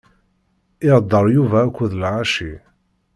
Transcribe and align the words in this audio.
Ihḍeṛ 0.87 1.25
Yuba 1.35 1.57
akked 1.65 1.91
lɣaci. 2.01 2.51